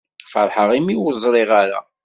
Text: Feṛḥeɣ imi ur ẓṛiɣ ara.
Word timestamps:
Feṛḥeɣ 0.31 0.69
imi 0.77 0.95
ur 1.05 1.13
ẓṛiɣ 1.23 1.49
ara. 1.61 1.79